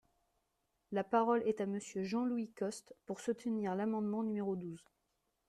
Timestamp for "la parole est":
0.91-1.61